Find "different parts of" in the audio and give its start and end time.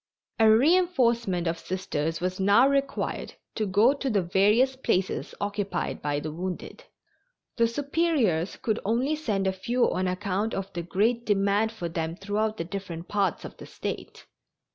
12.63-13.57